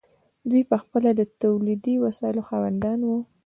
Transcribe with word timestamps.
دوی 0.49 0.63
پخپله 0.71 1.09
د 1.15 1.21
تولیدي 1.41 1.95
وسایلو 2.05 2.41
خاوندان 2.49 2.99
وو. 3.03 3.17